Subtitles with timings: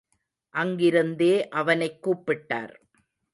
[0.55, 1.47] அங்கிருந்தே
[1.49, 2.73] அவனைக் கூப்பிட்டார்.